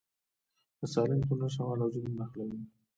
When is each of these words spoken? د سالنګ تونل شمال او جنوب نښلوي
د 0.79 0.81
سالنګ 0.93 1.23
تونل 1.27 1.51
شمال 1.55 1.79
او 1.83 1.91
جنوب 1.93 2.15
نښلوي 2.19 2.61